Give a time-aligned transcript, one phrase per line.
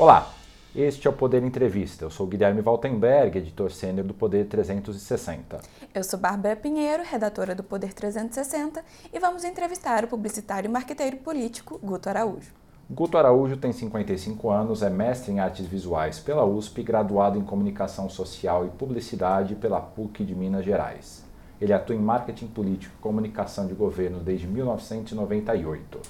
[0.00, 0.32] Olá,
[0.74, 2.06] este é o Poder Entrevista.
[2.06, 5.60] Eu sou Guilherme Valtenberg, editor sênior do Poder 360.
[5.94, 8.82] Eu sou Bárbara Pinheiro, redatora do Poder 360,
[9.12, 12.50] e vamos entrevistar o publicitário e marqueteiro político Guto Araújo.
[12.88, 18.08] Guto Araújo tem 55 anos, é mestre em artes visuais pela USP, graduado em comunicação
[18.08, 21.26] social e publicidade pela PUC de Minas Gerais.
[21.60, 26.00] Ele atua em marketing político e comunicação de governo desde 1998.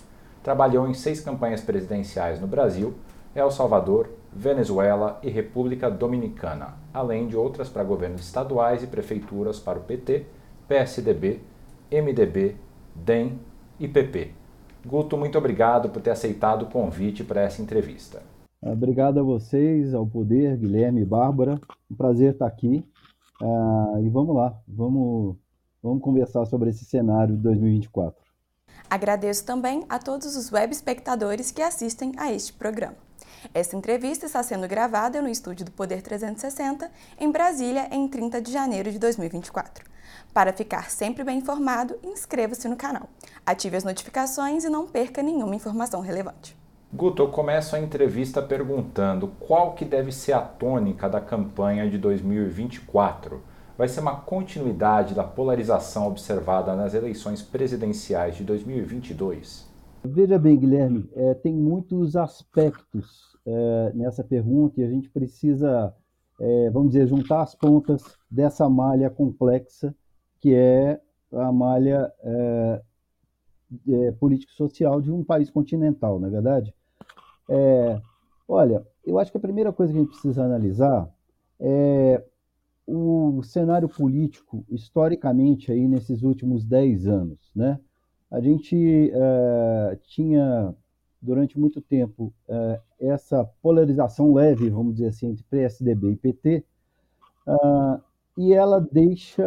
[0.45, 2.95] Trabalhou em seis campanhas presidenciais no Brasil,
[3.35, 9.79] El Salvador, Venezuela e República Dominicana, além de outras para governos estaduais e prefeituras para
[9.79, 10.27] o PT,
[10.69, 11.41] PSDB,
[11.91, 12.57] MDB,
[12.95, 13.39] DEM
[13.79, 14.33] e PP.
[14.85, 18.23] Guto, muito obrigado por ter aceitado o convite para essa entrevista.
[18.63, 21.61] Obrigado a vocês, ao Poder, Guilherme e Bárbara.
[21.91, 22.85] Um prazer estar aqui.
[23.41, 25.37] Uh, e vamos lá, vamos,
[25.83, 28.21] vamos conversar sobre esse cenário de 2024.
[28.89, 33.10] Agradeço também a todos os web espectadores que assistem a este programa.
[33.55, 38.53] Esta entrevista está sendo gravada no estúdio do Poder 360, em Brasília, em 30 de
[38.53, 39.85] janeiro de 2024.
[40.33, 43.09] Para ficar sempre bem informado, inscreva-se no canal,
[43.45, 46.57] ative as notificações e não perca nenhuma informação relevante.
[46.93, 51.97] Guto, eu começo a entrevista perguntando qual que deve ser a tônica da campanha de
[51.99, 53.41] 2024.
[53.79, 59.71] Vai ser uma continuidade da polarização observada nas eleições presidenciais de 2022?
[60.05, 65.95] Veja bem, Guilherme, é, tem muitos aspectos é, nessa pergunta e a gente precisa,
[66.41, 69.95] é, vamos dizer, juntar as pontas dessa malha complexa
[70.41, 71.01] que é
[71.33, 72.83] a malha é,
[73.89, 76.75] é, político-social de um país continental, não é verdade?
[77.49, 78.01] É,
[78.49, 81.09] olha, eu acho que a primeira coisa que a gente precisa analisar
[81.61, 82.25] é
[82.87, 87.39] o cenário político, historicamente, aí nesses últimos 10 anos.
[87.55, 87.79] Né?
[88.31, 90.75] A gente é, tinha,
[91.21, 96.65] durante muito tempo, é, essa polarização leve, vamos dizer assim, entre PSDB e PT,
[97.47, 98.01] uh,
[98.37, 99.45] e ela deixa,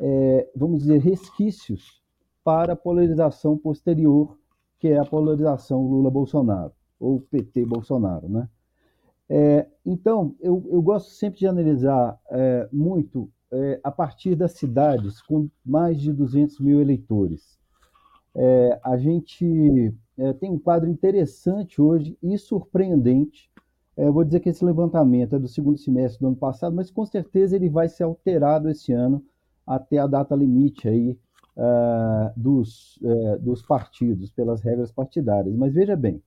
[0.00, 2.02] é, vamos dizer, resquícios
[2.42, 4.36] para a polarização posterior,
[4.78, 8.48] que é a polarização Lula-Bolsonaro, ou PT-Bolsonaro, né?
[9.28, 12.16] É, então, eu, eu, gosto sempre de analisar
[12.72, 13.28] muito
[13.82, 17.58] a partir das cidades com mais de 200 mil eleitores.
[18.84, 23.50] A gente é, tem um quadro interessante hoje e surpreendente
[23.96, 27.06] é, vou dizer que esse levantamento é do segundo semestre do ano passado, mas com
[27.06, 29.24] certeza ele vai ser alterado esse ano
[29.66, 31.18] até a data limite aí
[31.56, 35.56] uh, dos, uh, dos partidos, pelas regras partidárias.
[35.56, 36.22] Mas veja bem,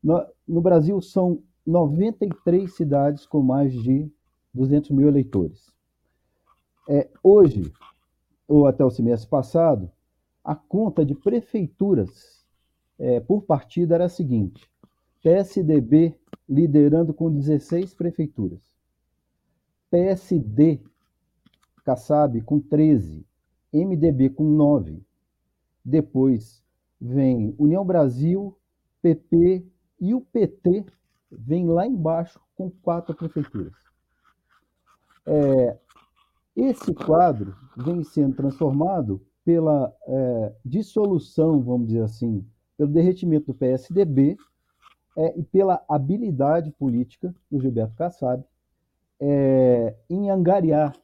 [0.00, 4.08] no, no, Brasil são 93 cidades com mais de
[4.54, 5.74] 200 mil eleitores.
[6.88, 7.72] É, hoje,
[8.46, 9.90] ou até o semestre passado,
[10.44, 12.43] a conta de prefeituras
[12.98, 14.68] é, por partido era a seguinte:
[15.22, 16.14] PSDB
[16.48, 18.62] liderando com 16 prefeituras.
[19.90, 20.80] PSD,
[21.84, 23.24] Kassab, com 13.
[23.72, 25.02] MDB, com 9.
[25.84, 26.62] Depois
[27.00, 28.56] vem União Brasil,
[29.02, 29.64] PP
[30.00, 30.84] e o PT
[31.30, 33.74] vem lá embaixo com quatro prefeituras.
[35.26, 35.78] É,
[36.56, 44.36] esse quadro vem sendo transformado pela é, dissolução, vamos dizer assim, pelo derretimento do PSDB
[45.16, 48.44] é, e pela habilidade política do Gilberto Kassab
[49.20, 50.94] é, em angariar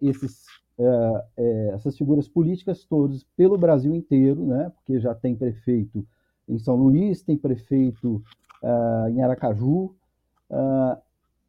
[0.00, 0.44] esses,
[0.78, 4.70] é, é, essas figuras políticas todas pelo Brasil inteiro, né?
[4.70, 6.06] porque já tem prefeito
[6.48, 8.22] em São Luís, tem prefeito
[8.62, 9.94] uh, em Aracaju,
[10.50, 10.96] uh,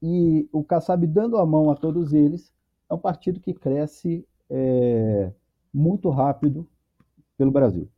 [0.02, 2.54] e o Kassab dando a mão a todos eles,
[2.90, 5.32] é um partido que cresce é,
[5.74, 6.68] muito rápido
[7.38, 7.90] pelo Brasil.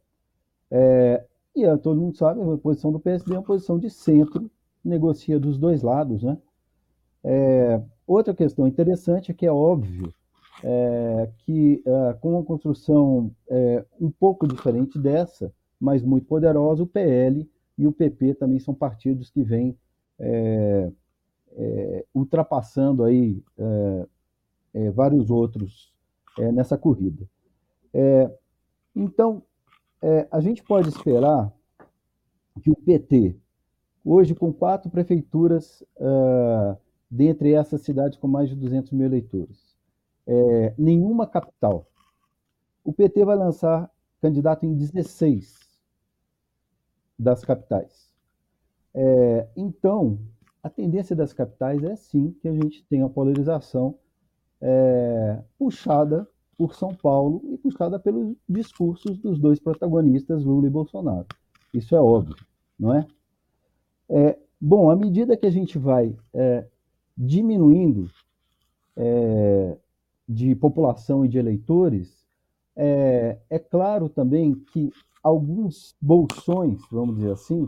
[0.71, 1.25] É,
[1.57, 4.49] e é, todo mundo sabe, a posição do PSD é uma posição de centro,
[4.83, 6.23] negocia dos dois lados.
[6.23, 6.37] Né?
[7.23, 10.13] É, outra questão interessante é que é óbvio
[10.63, 16.87] é, que é, com uma construção é, um pouco diferente dessa, mas muito poderosa, o
[16.87, 19.77] PL e o PP também são partidos que vêm
[20.19, 20.91] é,
[22.13, 23.43] ultrapassando aí
[24.93, 25.93] vários outros
[26.53, 27.27] nessa corrida.
[28.95, 29.43] então,
[30.01, 31.51] é, a gente pode esperar
[32.61, 33.35] que o PT,
[34.03, 36.77] hoje com quatro prefeituras, uh,
[37.09, 39.75] dentre essas cidades com mais de 200 mil eleitores,
[40.25, 41.87] é, nenhuma capital,
[42.83, 43.89] o PT vai lançar
[44.21, 45.57] candidato em 16
[47.17, 48.13] das capitais.
[48.93, 50.19] É, então,
[50.61, 53.97] a tendência das capitais é sim que a gente tenha polarização
[54.59, 56.27] é, puxada
[56.57, 61.27] por São Paulo e puxada pelos discursos dos dois protagonistas, Lula e Bolsonaro.
[61.73, 62.35] Isso é óbvio,
[62.79, 63.07] não é?
[64.09, 66.65] é Bom, à medida que a gente vai é,
[67.15, 68.09] diminuindo
[68.95, 69.77] é,
[70.27, 72.25] de população e de eleitores,
[72.75, 77.67] é, é claro também que alguns bolsões, vamos dizer assim,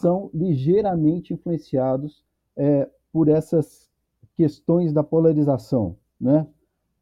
[0.00, 2.24] são ligeiramente influenciados
[2.56, 3.90] é, por essas
[4.34, 6.46] questões da polarização, né?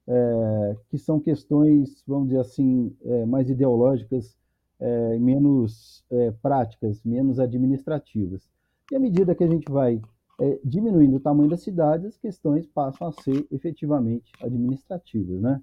[0.07, 4.37] É, que são questões, vamos dizer assim, é, mais ideológicas,
[4.81, 8.51] é, menos é, práticas, menos administrativas.
[8.91, 10.01] E à medida que a gente vai
[10.41, 15.63] é, diminuindo o tamanho das cidades, as questões passam a ser efetivamente administrativas, né?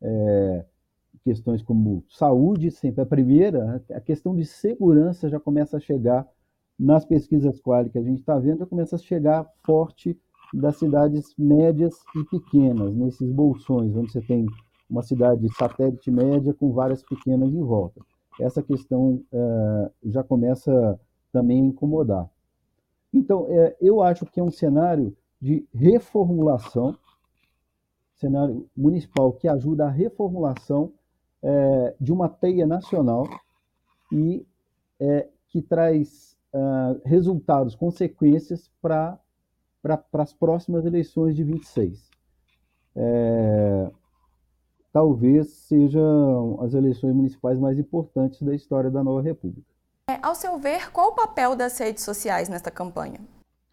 [0.00, 0.64] É,
[1.22, 6.26] questões como saúde, sempre a primeira, a questão de segurança já começa a chegar
[6.78, 10.18] nas pesquisas quali que a gente está vendo, já começa a chegar forte
[10.54, 14.46] das cidades médias e pequenas, nesses bolsões, onde você tem
[14.88, 18.00] uma cidade satélite média com várias pequenas em volta.
[18.40, 20.98] Essa questão uh, já começa
[21.32, 22.30] também a incomodar.
[23.12, 26.96] Então, é, eu acho que é um cenário de reformulação,
[28.14, 30.92] cenário municipal que ajuda a reformulação
[31.42, 33.28] é, de uma teia nacional
[34.12, 34.46] e
[34.98, 39.18] é, que traz uh, resultados, consequências para
[40.12, 42.10] as próximas eleições de 26.
[42.96, 43.90] É,
[44.92, 49.66] talvez sejam as eleições municipais mais importantes da história da nova República.
[50.08, 53.20] É, ao seu ver, qual o papel das redes sociais nesta campanha?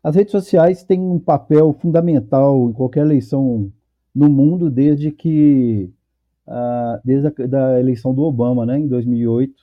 [0.04, 3.72] As redes sociais têm um papel fundamental em qualquer eleição
[4.13, 5.94] no mundo desde que
[6.48, 9.54] uh, desde a da eleição do Obama, né, em 2008,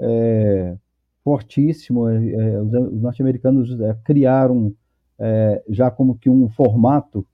[0.00, 0.76] é,
[1.22, 2.08] fortíssimo.
[2.08, 4.72] É, é, os, os norte-americanos é, criaram
[5.18, 7.26] é, já como que um formato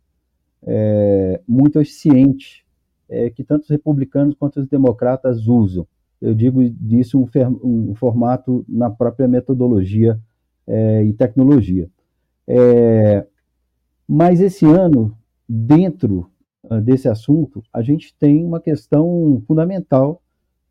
[0.63, 2.65] é, muito eficiente
[3.37, 5.87] que tanto os republicanos quanto os democratas usam.
[6.21, 10.19] Eu digo disso um, um formato na própria metodologia
[11.05, 11.89] e tecnologia.
[14.09, 15.17] mas esse ano,
[15.49, 16.29] dentro
[16.69, 20.23] ah, desse assunto, a gente tem uma questão fundamental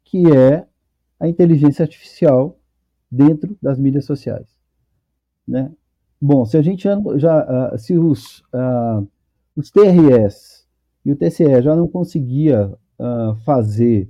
[0.04, 0.66] que é
[1.20, 2.58] a inteligência artificial
[3.12, 4.48] dentro das mídias sociais,
[5.48, 5.72] né?
[6.26, 6.88] Bom, se a gente
[7.18, 9.06] já, uh, se os, uh,
[9.58, 10.66] os TRS
[11.04, 14.10] e o TCE já não conseguia uh, fazer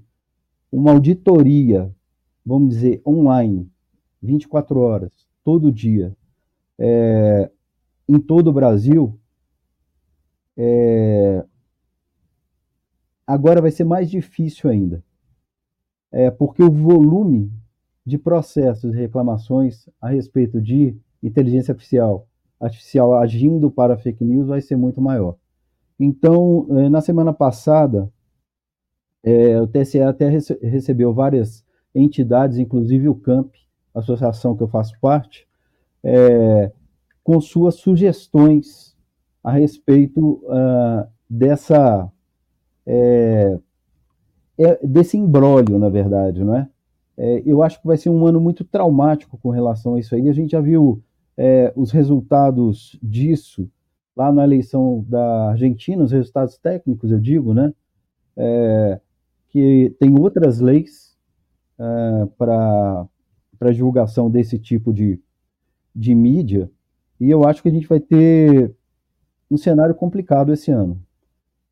[0.71, 1.92] uma auditoria,
[2.45, 3.68] vamos dizer, online,
[4.21, 5.12] 24 horas,
[5.44, 6.15] todo dia,
[6.77, 7.50] é,
[8.07, 9.19] em todo o Brasil,
[10.56, 11.44] é,
[13.25, 15.04] agora vai ser mais difícil ainda.
[16.12, 17.51] É, porque o volume
[18.06, 22.27] de processos e reclamações a respeito de inteligência artificial,
[22.59, 25.35] artificial agindo para fake news vai ser muito maior.
[25.99, 28.11] Então, é, na semana passada,
[29.23, 31.63] é, o TSE até rece recebeu várias
[31.95, 33.55] entidades, inclusive o CAMP,
[33.93, 35.47] associação que eu faço parte,
[36.03, 36.71] é,
[37.23, 38.93] com suas sugestões
[39.43, 42.11] a respeito uh, dessa
[42.85, 43.59] é,
[44.83, 46.69] desse embrólio, na verdade, não é?
[47.45, 50.27] Eu acho que vai ser um ano muito traumático com relação a isso aí.
[50.29, 51.01] A gente já viu
[51.38, 53.69] é, os resultados disso
[54.15, 57.74] lá na eleição da Argentina, os resultados técnicos, eu digo, né?
[58.35, 59.00] É,
[59.50, 61.15] que tem outras leis
[61.80, 63.07] é, para
[63.72, 65.19] divulgação desse tipo de,
[65.96, 66.69] de mídia,
[67.19, 68.74] e eu acho que a gente vai ter
[69.50, 71.00] um cenário complicado esse ano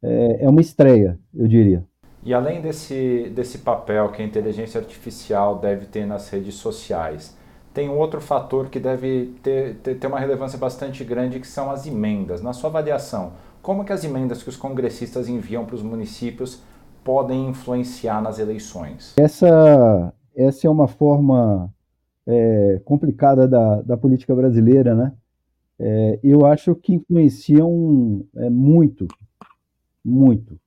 [0.02, 1.86] é, é uma estreia, eu diria.
[2.24, 7.36] E além desse, desse papel que a inteligência artificial deve ter nas redes sociais,
[7.74, 11.72] tem um outro fator que deve ter, ter, ter, uma relevância bastante grande, que são
[11.72, 12.42] as emendas.
[12.42, 16.62] Na sua avaliação, como que as emendas que os congressistas enviam para os municípios
[17.04, 19.14] podem influenciar nas eleições?
[19.18, 21.74] Essa, essa é uma forma
[22.28, 25.14] é, complicada da, da política brasileira, né?
[25.80, 29.08] É, eu acho que influenciam é, muito
[30.04, 30.60] muito.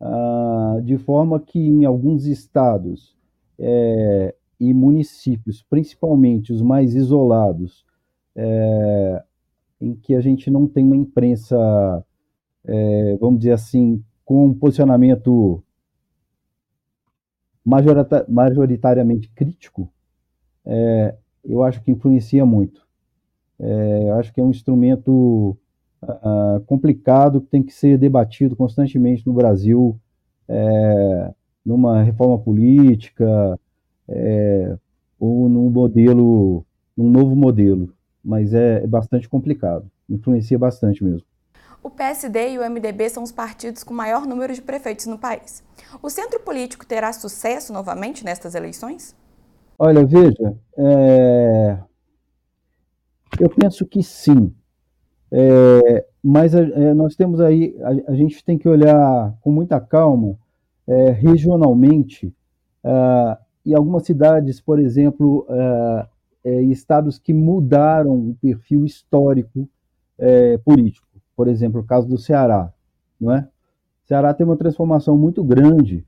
[0.00, 3.14] Ah, de forma que em alguns estados
[3.58, 7.84] é, e municípios, principalmente os mais isolados,
[8.36, 9.24] é,
[9.80, 12.04] em que a gente não tem uma imprensa,
[12.64, 15.64] é, vamos dizer assim, com um posicionamento
[18.28, 19.90] majoritariamente crítico,
[20.66, 22.86] é, eu acho que influencia muito.
[23.58, 25.56] É, eu acho que é um instrumento
[26.02, 29.98] uh, complicado que tem que ser debatido constantemente no Brasil,
[30.48, 33.58] é, numa reforma política
[34.10, 34.76] é,
[35.18, 36.64] ou num modelo,
[36.96, 37.92] num novo modelo.
[38.22, 41.26] Mas é, é bastante complicado, influencia bastante mesmo.
[41.82, 45.64] O PSD e o MDB são os partidos com maior número de prefeitos no país.
[46.02, 49.16] O centro político terá sucesso novamente nestas eleições?
[49.78, 51.78] Olha, veja, é...
[53.38, 54.54] Eu penso que sim.
[55.32, 60.36] É, mas é, nós temos aí, a, a, gente tem que olhar com muita calma
[60.86, 62.34] é, regionalmente,
[63.64, 66.08] e algumas cidades, por exemplo, uh,
[66.70, 69.68] estados que mudaram o perfil histórico
[70.18, 71.06] é, político.
[71.34, 72.72] Por exemplo, o caso do Ceará.
[73.20, 73.40] Não é?
[74.04, 76.04] O Ceará tem uma transformação muito grande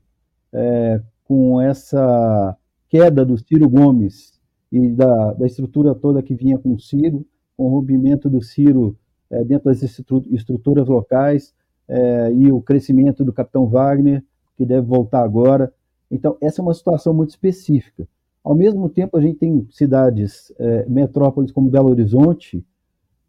[0.51, 2.55] é, com essa
[2.89, 4.39] queda do Ciro Gomes
[4.71, 7.25] e da, da estrutura toda que vinha com o Ciro,
[7.57, 8.95] com o rompimento do Ciro
[9.29, 11.53] é, dentro das estruturas locais
[11.87, 14.23] é, e o crescimento do Capitão Wagner,
[14.55, 15.73] que deve voltar agora.
[16.09, 18.07] Então, essa é uma situação muito específica.
[18.43, 22.65] Ao mesmo tempo, a gente tem cidades, é, metrópoles como Belo Horizonte,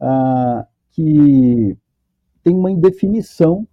[0.00, 1.76] ah, que
[2.42, 3.66] tem uma indefinição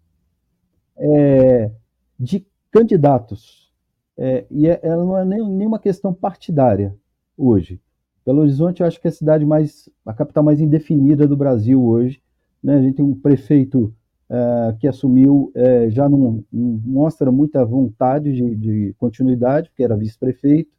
[0.95, 1.71] é,
[2.19, 3.73] de candidatos.
[4.17, 6.95] É, e é, ela não é nem, nenhuma questão partidária
[7.35, 7.81] hoje.
[8.23, 11.83] Belo Horizonte, eu acho que é a cidade mais, a capital mais indefinida do Brasil
[11.83, 12.21] hoje.
[12.63, 12.75] Né?
[12.75, 13.93] A gente tem um prefeito
[14.31, 19.97] uh, que assumiu, uh, já não, não, mostra muita vontade de, de continuidade, porque era
[19.97, 20.71] vice-prefeito,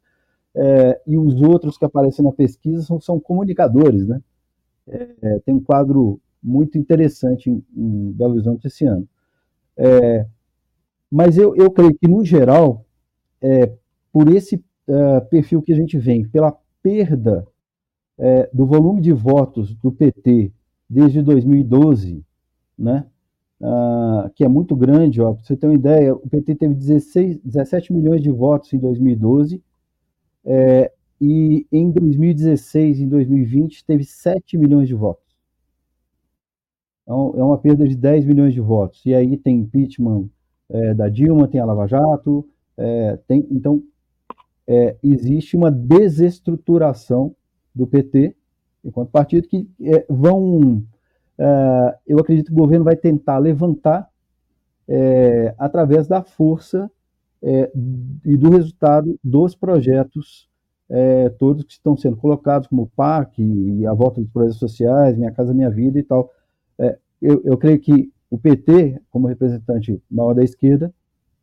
[0.55, 4.21] uh, e os outros que aparecem na pesquisa são, são comunicadores, né?
[5.45, 9.07] tem um quadro muito interessante em, em, Belo Horizonte esse ano.
[11.09, 12.85] mas eu, eu creio que, no geral,
[14.11, 14.61] por esse
[15.29, 17.47] perfil que a gente vem, pela perda
[18.17, 20.51] é, do volume de votos do PT
[20.89, 22.23] desde 2012,
[22.77, 23.05] né,
[23.61, 27.93] uh, que é muito grande, para você ter uma ideia, o PT teve 16, 17
[27.93, 29.61] milhões de votos em 2012,
[30.45, 30.91] é,
[31.21, 35.23] e em 2016 e 2020 teve 7 milhões de votos.
[37.03, 39.05] Então, é uma perda de 10 milhões de votos.
[39.05, 40.29] E aí tem impeachment
[40.69, 43.83] é, da Dilma, tem a Lava Jato, é, tem, então
[44.67, 47.35] é, existe uma desestruturação
[47.73, 48.35] do PT
[48.83, 50.83] enquanto partido que é, vão,
[51.43, 54.07] é, eu acredito que o governo vai tentar levantar
[54.87, 56.89] é, através da força
[57.41, 57.71] é,
[58.25, 60.49] e do resultado dos projetos
[60.89, 65.17] é, todos que estão sendo colocados, como o PAC e a volta dos projetos sociais,
[65.17, 66.29] Minha Casa Minha Vida e tal.
[67.21, 70.93] Eu, eu creio que o PT, como representante maior da esquerda,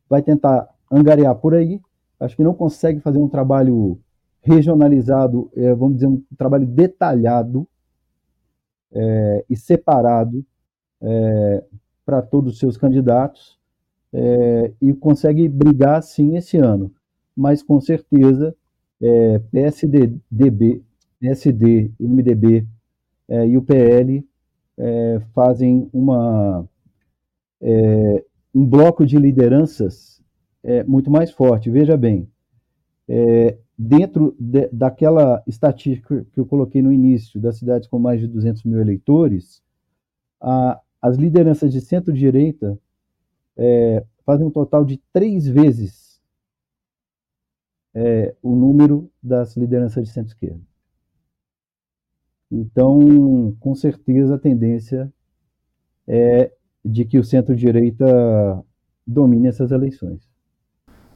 [0.09, 1.80] vai tentar angariar por aí
[2.21, 3.99] acho que não consegue fazer um trabalho
[4.42, 7.66] regionalizado, é, vamos dizer, um trabalho detalhado
[8.93, 10.45] é, e separado
[11.01, 11.65] é,
[12.05, 13.59] para todos os seus candidatos
[14.13, 16.93] é, e consegue brigar sim esse ano.
[17.37, 18.55] Mas com certeza
[19.01, 20.83] é, PSDB,
[21.21, 22.67] PSD, MDB
[23.29, 24.27] é, e o PL
[25.35, 26.67] fazem uma,
[28.55, 30.21] um bloco de lideranças
[30.63, 31.71] é, muito mais forte.
[31.71, 32.29] Veja bem,
[33.09, 38.27] é, dentro de, daquela estatística que eu coloquei no início, das cidades com mais de
[38.27, 39.63] 200 mil eleitores,
[40.39, 42.79] a, as lideranças de centro-direita
[43.57, 46.21] é, fazem um total de três vezes
[47.95, 50.61] é, o número das lideranças de centro-esquerda.
[52.51, 55.11] Então, com certeza, a tendência
[56.07, 56.53] é
[56.85, 58.63] de que o centro-direita
[59.07, 60.30] domine essas eleições.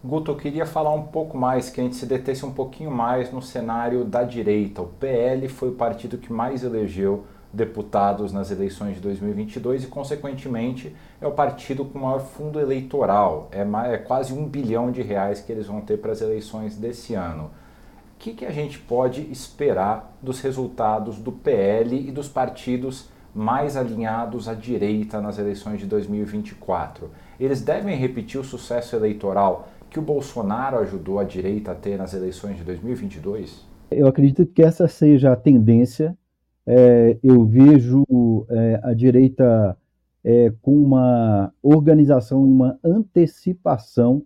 [0.07, 3.33] Guto, eu queria falar um pouco mais, que a gente se detesse um pouquinho mais
[3.33, 4.83] no cenário da direita.
[4.83, 10.95] O PL foi o partido que mais elegeu deputados nas eleições de 2022 e, consequentemente,
[11.23, 13.49] é o partido com maior fundo eleitoral.
[13.51, 16.77] É, mais, é quase um bilhão de reais que eles vão ter para as eleições
[16.77, 17.45] desse ano.
[17.45, 23.75] O que, que a gente pode esperar dos resultados do PL e dos partidos mais
[23.75, 27.11] alinhados à direita nas eleições de 2024?
[27.41, 32.13] Eles devem repetir o sucesso eleitoral que o Bolsonaro ajudou a direita a ter nas
[32.13, 33.65] eleições de 2022?
[33.93, 36.19] Eu acredito que essa seja a tendência.
[36.67, 38.05] É, eu vejo
[38.51, 39.79] é, a direita
[40.25, 44.25] é, com uma organização, uma antecipação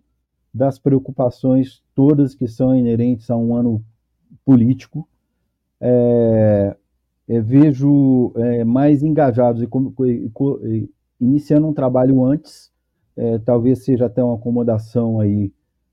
[0.51, 3.85] das preocupações todas que são inerentes a um ano
[4.43, 5.07] político.
[5.79, 6.75] É,
[7.27, 10.31] é, vejo é, mais engajados e, e,
[10.63, 10.89] e,
[11.21, 12.71] iniciando um trabalho antes,
[13.43, 15.51] talvez seja até uma acomodação aí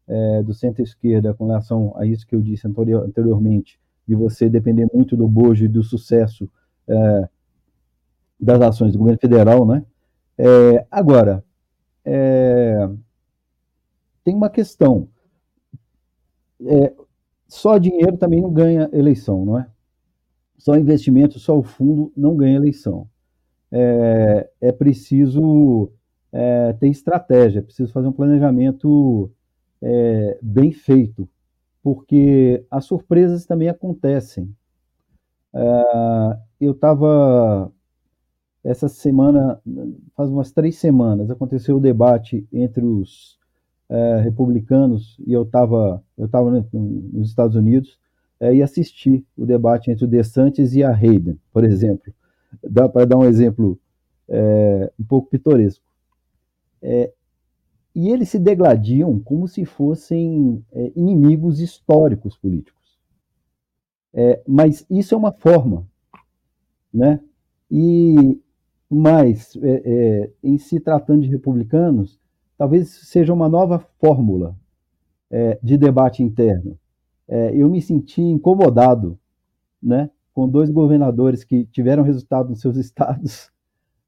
[0.08, 5.16] é, do centro-esquerda com relação a isso que eu disse anteriormente, de você depender muito
[5.16, 6.48] do bojo e do sucesso
[6.88, 7.28] é,
[8.38, 9.84] das ações do governo federal, né?
[10.38, 11.42] É, agora,
[12.04, 12.88] é,
[14.22, 15.08] tem uma questão.
[16.64, 16.94] É,
[17.48, 19.68] só dinheiro também não ganha eleição, não é?
[20.58, 23.08] Só investimento, só o fundo não ganha eleição.
[23.70, 25.90] É, é preciso
[26.78, 29.30] ter estratégia, é preciso fazer um planejamento
[29.86, 31.28] é, bem feito,
[31.80, 34.52] porque as surpresas também acontecem.
[35.54, 37.70] É, eu estava
[38.64, 39.60] essa semana,
[40.16, 43.38] faz umas três semanas, aconteceu o debate entre os
[43.88, 47.96] é, republicanos e eu estava eu tava nos Estados Unidos
[48.40, 52.12] é, e assisti o debate entre o DeSantis e a Hayden, por exemplo.
[52.68, 53.78] Dá para dar um exemplo
[54.98, 55.84] um pouco pitoresco.
[56.82, 57.12] É,
[57.96, 62.98] e eles se degladiam como se fossem é, inimigos históricos políticos.
[64.12, 65.88] É, mas isso é uma forma,
[66.92, 67.18] né?
[67.70, 68.38] E
[68.88, 72.20] mas é, em se tratando de republicanos,
[72.58, 74.54] talvez seja uma nova fórmula
[75.30, 76.78] é, de debate interno.
[77.26, 79.18] É, eu me senti incomodado,
[79.82, 83.50] né, com dois governadores que tiveram resultado nos seus estados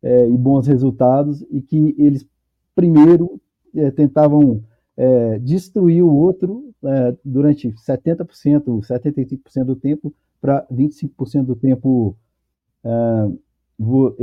[0.02, 2.28] é, e bons resultados e que eles
[2.74, 3.40] primeiro
[3.74, 4.62] é, tentavam
[4.96, 8.26] é, destruir o outro é, durante 70%,
[8.80, 12.16] 75% do tempo para 25% do tempo
[13.78, 14.16] vou,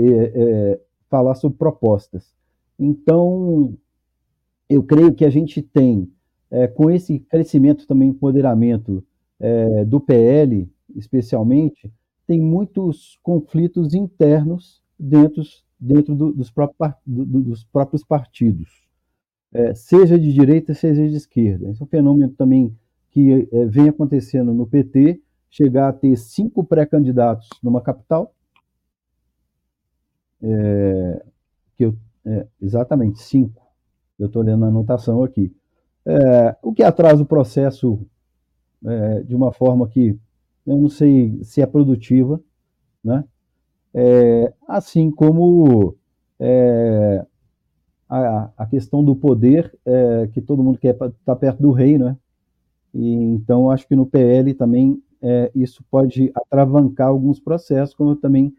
[1.09, 2.33] falar sobre propostas.
[2.79, 3.77] Então,
[4.69, 6.11] eu creio que a gente tem,
[6.49, 9.03] é, com esse crescimento também, empoderamento
[9.39, 11.91] é, do PL, especialmente,
[12.27, 15.43] tem muitos conflitos internos dentro,
[15.79, 18.84] dentro do, dos, próprios, do, dos, próprios, partidos,
[19.55, 21.69] é, seja de direita, seja de esquerda.
[21.69, 22.77] Esse é um fenômeno também
[23.09, 28.35] que é, vem acontecendo no PT, chegar a ter cinco pré-candidatos numa capital,
[30.41, 31.25] é,
[31.77, 31.95] que eu,
[32.25, 33.65] é, exatamente cinco,
[34.19, 35.55] eu estou lendo a anotação aqui.
[36.05, 38.05] É, o que atrasa o processo
[38.85, 40.19] é, de uma forma que
[40.67, 42.41] eu não sei se é produtiva,
[43.01, 43.23] né?
[44.67, 45.95] Assim como
[46.37, 47.25] é,
[48.09, 51.97] a, a, questão do poder, é, que todo mundo quer estar tá perto do rei,
[51.97, 52.15] né?
[52.93, 58.15] E, então, acho que no PL também é, isso pode atravancar alguns processos, como eu
[58.15, 58.53] também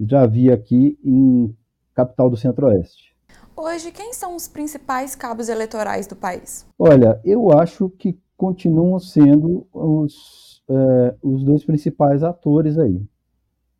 [0.00, 1.54] já vi aqui em
[1.94, 3.14] capital do Centro-Oeste.
[3.56, 6.66] Hoje, quem são os principais cabos eleitorais do país?
[6.78, 13.02] Olha, eu acho que continuam sendo os, é, os dois principais atores aí.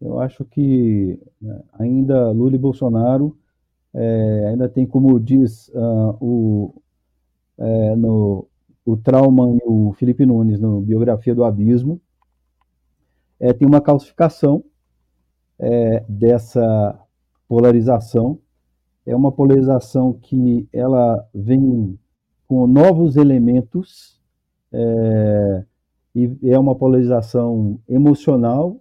[0.00, 3.36] Eu acho que né, ainda Lula e Bolsonaro
[3.96, 6.74] é, ainda tem, como diz uh, o,
[7.58, 8.46] é, no,
[8.84, 12.00] o Trauman e o Felipe Nunes no Biografia do Abismo,
[13.40, 14.62] é, tem uma calcificação
[15.58, 16.98] é, dessa
[17.48, 18.38] polarização
[19.06, 21.96] é uma polarização que ela vem
[22.48, 24.20] com novos elementos
[24.72, 25.64] é,
[26.14, 28.80] e é uma polarização emocional.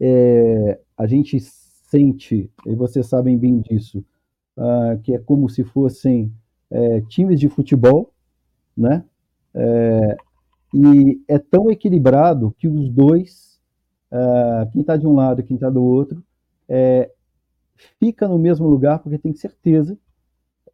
[0.00, 4.04] É, a gente sente, e vocês sabem bem disso,
[4.56, 6.32] uh, que é como se fossem
[6.70, 8.12] é, times de futebol,
[8.76, 9.04] né?
[9.52, 10.16] É,
[10.72, 13.60] e é tão equilibrado que os dois,
[14.12, 16.22] uh, quem está de um lado e quem está do outro,
[16.68, 17.10] é,
[17.98, 19.98] fica no mesmo lugar porque tem certeza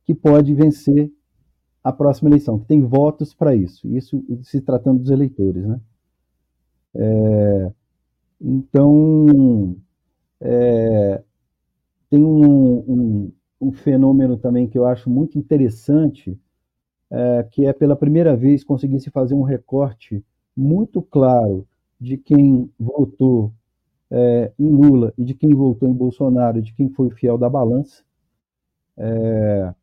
[0.05, 1.11] que pode vencer
[1.83, 3.89] a próxima eleição, que tem votos para isso.
[3.89, 5.81] Isso se tratando dos eleitores, né?
[6.95, 7.73] É,
[8.41, 9.77] então,
[10.41, 11.23] é,
[12.11, 16.39] tem um, um, um, fenômeno também que eu acho muito interessante,
[17.11, 20.25] é, que é pela primeira vez conseguir se fazer um recorte
[20.57, 21.67] muito claro
[22.01, 23.53] de quem votou
[24.11, 28.03] é, em Lula e de quem votou em Bolsonaro, de quem foi fiel da balança,
[28.97, 29.75] é,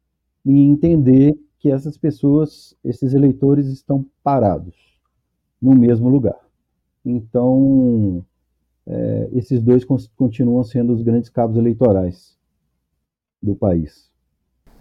[0.46, 4.76] e entender que essas pessoas, esses eleitores estão parados
[5.62, 6.40] no mesmo lugar.
[7.06, 8.24] Então,
[8.86, 12.38] é, esses dois continuam sendo os grandes cabos eleitorais
[13.44, 14.12] do país.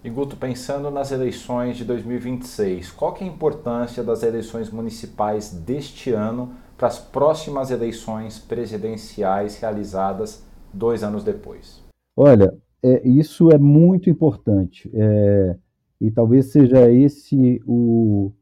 [0.04, 5.52] E Guto, pensando nas eleições de 2026, qual que é a importância das eleições municipais
[5.52, 11.82] deste ano para as próximas eleições presidenciais realizadas dois anos depois?
[12.16, 15.56] Olha, é, isso é muito importante é,
[16.00, 18.32] e talvez seja esse o,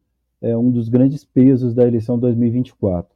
[0.40, 3.14] é, um dos grandes pesos da eleição 2024.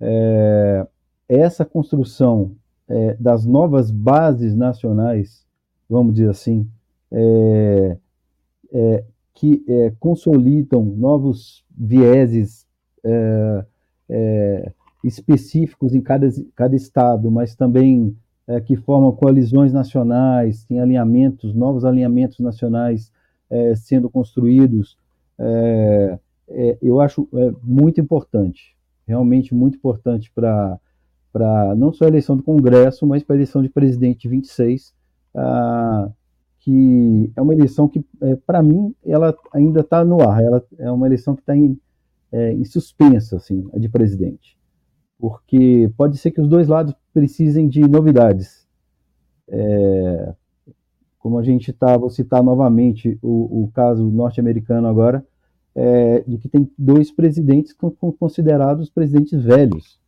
[0.00, 0.86] É,
[1.28, 2.52] essa construção
[2.88, 5.45] é, das novas bases nacionais,
[5.88, 6.68] vamos dizer assim,
[7.12, 7.96] é,
[9.34, 9.64] que
[9.98, 12.66] consolidam novos vieses
[14.08, 14.72] é,
[15.04, 21.84] específicos em cada, cada estado, mas também é, que formam coalizões nacionais, tem alinhamentos, novos
[21.84, 23.12] alinhamentos nacionais
[23.50, 24.96] é, sendo construídos,
[25.38, 26.18] é,
[26.48, 30.78] é, eu acho é, muito importante, realmente muito importante para
[31.76, 34.94] não só a eleição do Congresso, mas para a eleição de presidente de 26,
[35.36, 36.10] ah,
[36.60, 38.04] que é uma eleição que,
[38.46, 41.78] para mim, ela ainda está no ar, ela é uma eleição que está em
[42.32, 44.56] é, em suspensa, assim, a de presidente.
[45.18, 48.66] porque pode ser que os dois lados precisem de novidades.
[49.48, 50.34] É,
[51.18, 55.26] como a gente está, vou citar novamente o, o caso norte-americano agora,
[55.74, 57.74] é, de que tem dois presidentes
[58.18, 59.98] considerados presidentes velhos,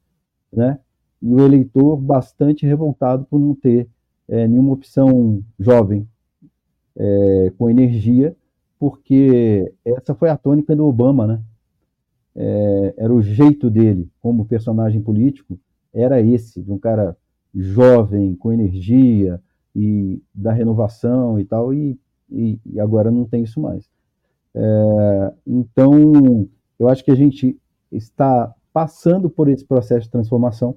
[0.52, 0.78] né?
[1.20, 3.88] E o eleitor bastante revoltado por não ter
[4.28, 6.06] é, nenhuma opção jovem,
[6.96, 8.36] é, com energia,
[8.78, 11.40] porque essa foi a tônica do Obama, né?
[12.36, 15.58] É, era o jeito dele como personagem político,
[15.92, 17.16] era esse, de um cara
[17.54, 19.40] jovem, com energia
[19.74, 21.98] e da renovação e tal, e,
[22.30, 23.88] e, e agora não tem isso mais.
[24.54, 27.58] É, então, eu acho que a gente
[27.90, 30.76] está passando por esse processo de transformação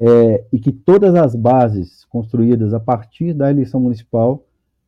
[0.00, 4.44] é, e que todas as bases construídas a partir da eleição municipal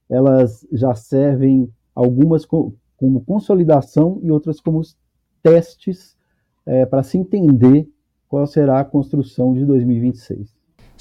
[0.09, 4.81] elas já servem algumas como consolidação e outras como
[5.43, 6.17] testes
[6.65, 7.89] é, para se entender
[8.29, 10.52] qual será a construção de 2026.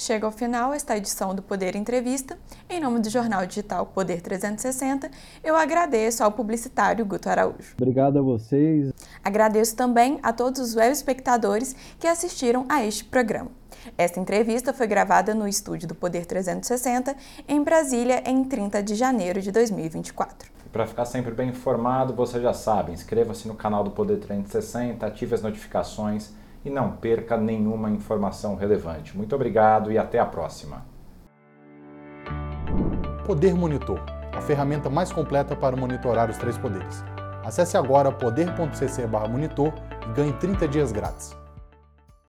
[0.01, 2.35] Chega ao final esta edição do Poder Entrevista.
[2.67, 5.11] Em nome do jornal digital Poder 360,
[5.43, 7.75] eu agradeço ao publicitário Guto Araújo.
[7.79, 8.91] Obrigado a vocês.
[9.23, 13.51] Agradeço também a todos os web espectadores que assistiram a este programa.
[13.95, 17.15] Esta entrevista foi gravada no estúdio do Poder 360,
[17.47, 20.49] em Brasília, em 30 de janeiro de 2024.
[20.71, 25.35] Para ficar sempre bem informado, você já sabe, inscreva-se no canal do Poder 360, ative
[25.35, 26.31] as notificações
[26.63, 29.15] e não perca nenhuma informação relevante.
[29.15, 30.85] Muito obrigado e até a próxima.
[33.25, 33.99] Poder Monitor,
[34.33, 37.03] a ferramenta mais completa para monitorar os três poderes.
[37.43, 39.73] Acesse agora poder.cc/monitor
[40.09, 41.40] e ganhe 30 dias grátis.